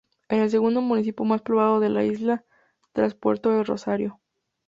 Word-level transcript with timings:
Es 0.29 0.39
el 0.39 0.49
segundo 0.49 0.81
municipio 0.81 1.23
más 1.25 1.43
poblado 1.43 1.79
de 1.79 1.89
la 1.89 2.03
isla, 2.03 2.43
tras 2.91 3.13
Puerto 3.13 3.51
del 3.51 3.65
Rosario. 3.67 4.19